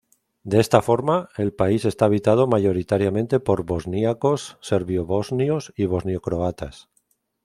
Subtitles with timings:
[0.41, 6.89] De esta forma, el país está habitado mayoritariamente por bosníacos, serbio-bosnios y bosnio-croatas.